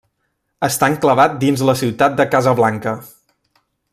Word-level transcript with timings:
Està 0.67 0.87
enclavat 0.93 1.35
dins 1.43 1.63
la 1.71 1.77
ciutat 1.83 2.17
de 2.21 2.27
Casablanca. 2.33 2.95